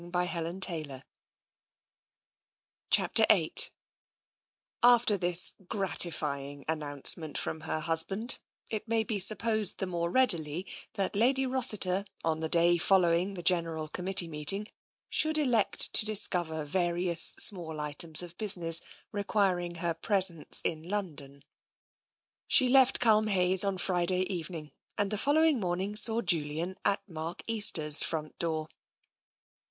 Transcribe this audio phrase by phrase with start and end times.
[0.01, 0.07] d.
[0.07, 1.01] ^ v 1„ ^ l
[2.97, 3.53] 4\^'^"2^ VIII
[4.81, 10.65] After this gratifying announcement from her hus band, it may be supposed the more readily
[10.95, 14.67] that Lady Rossiter, on the day following the General Committee meeting,
[15.07, 18.81] should elect to discover various small items of business
[19.11, 21.43] requiring her presence in Lx)ndon.
[22.47, 27.43] She left Culmhayes on Friday evening, and the fol lowing morning saw Julian at Mark
[27.45, 28.67] Easter's front door.